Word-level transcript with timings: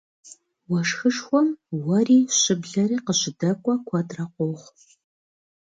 Уэшхышхуэм 0.69 1.47
уэри 1.85 2.19
щыблэри 2.39 2.97
къыщыдэкӏуэ 3.05 3.75
куэдрэ 3.87 4.23
къохъу. 4.33 4.73